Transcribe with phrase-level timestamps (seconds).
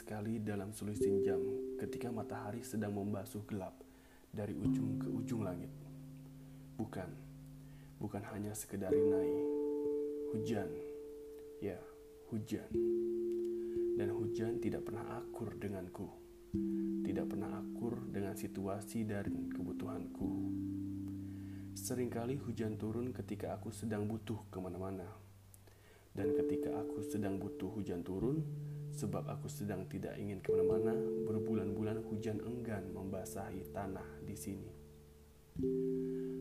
[0.00, 1.38] sekali dalam selusin jam
[1.78, 3.78] ketika matahari sedang membasuh gelap
[4.32, 5.70] dari ujung ke ujung langit.
[6.74, 7.10] Bukan,
[8.00, 9.34] bukan hanya sekedar rinai.
[10.32, 10.70] Hujan,
[11.60, 11.76] ya
[12.32, 12.70] hujan.
[13.98, 16.08] Dan hujan tidak pernah akur denganku.
[17.04, 20.30] Tidak pernah akur dengan situasi dan kebutuhanku.
[21.76, 25.29] Seringkali hujan turun ketika aku sedang butuh ke mana-mana.
[26.14, 28.42] Dan ketika aku sedang butuh hujan turun,
[28.90, 30.94] Sebab aku sedang tidak ingin ke mana-mana,
[31.30, 34.70] berbulan-bulan hujan enggan membasahi tanah di sini.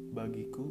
[0.10, 0.68] Bagiku,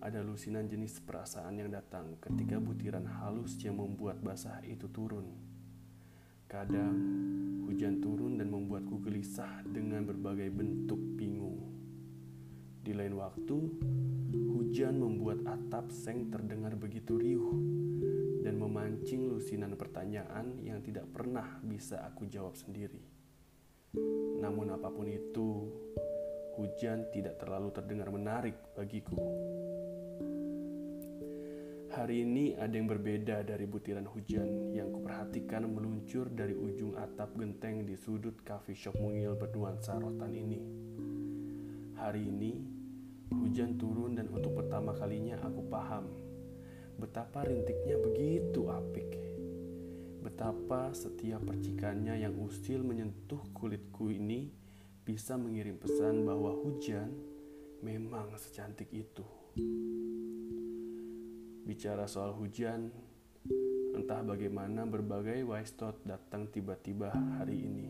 [0.00, 5.28] ada lusinan jenis perasaan yang datang ketika butiran halus yang membuat basah itu turun.
[6.48, 6.96] Kadang,
[7.68, 11.68] hujan turun dan membuatku gelisah dengan berbagai bentuk bingung.
[12.80, 13.58] Di lain waktu,
[14.70, 17.58] hujan membuat atap seng terdengar begitu riuh
[18.38, 23.02] dan memancing lusinan pertanyaan yang tidak pernah bisa aku jawab sendiri.
[24.38, 25.66] Namun apa pun itu,
[26.54, 29.18] hujan tidak terlalu terdengar menarik bagiku.
[31.90, 37.82] Hari ini ada yang berbeda dari butiran hujan yang kuperhatikan meluncur dari ujung atap genteng
[37.82, 40.62] di sudut coffee shop mungil bernuansa rotan ini.
[41.98, 42.79] Hari ini,
[43.30, 46.30] hujan turun dan untuk pertama kalinya aku paham
[47.00, 49.08] betapa rintiknya begitu apik.
[50.20, 54.52] Betapa setiap percikannya yang usil menyentuh kulitku ini
[55.00, 57.08] bisa mengirim pesan bahwa hujan
[57.80, 59.24] memang secantik itu.
[61.64, 62.92] Bicara soal hujan,
[63.96, 67.08] entah bagaimana berbagai wise thought datang tiba-tiba
[67.40, 67.88] hari ini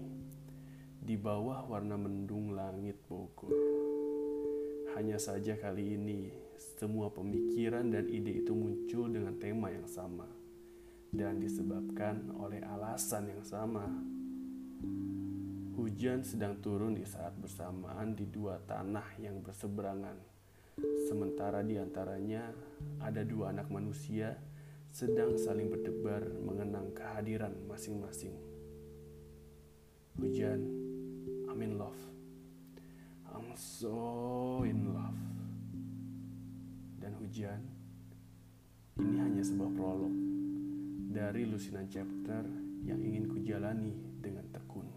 [1.02, 3.50] di bawah warna mendung langit Bogor.
[5.00, 6.28] Hanya saja kali ini
[6.76, 10.28] semua pemikiran dan ide itu muncul dengan tema yang sama
[11.08, 13.88] dan disebabkan oleh alasan yang sama.
[15.72, 20.20] Hujan sedang turun di saat bersamaan di dua tanah yang berseberangan.
[21.08, 22.52] Sementara di antaranya
[23.00, 24.36] ada dua anak manusia
[24.92, 28.36] sedang saling berdebar mengenang kehadiran masing-masing.
[30.20, 30.60] Hujan,
[31.48, 32.19] I'm in love.
[33.60, 35.20] So in love
[37.30, 37.62] hujan,
[38.98, 40.10] ini hanya sebuah prolog
[41.14, 42.42] dari lusinan chapter
[42.82, 44.89] yang ingin kujalani dengan tekun.